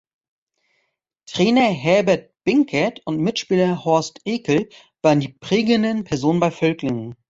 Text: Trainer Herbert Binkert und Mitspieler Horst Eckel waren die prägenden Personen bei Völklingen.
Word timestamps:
Trainer 1.27 1.61
Herbert 1.69 2.31
Binkert 2.43 3.01
und 3.05 3.19
Mitspieler 3.21 3.85
Horst 3.85 4.19
Eckel 4.25 4.67
waren 5.03 5.19
die 5.19 5.29
prägenden 5.31 6.05
Personen 6.05 6.39
bei 6.39 6.49
Völklingen. 6.49 7.13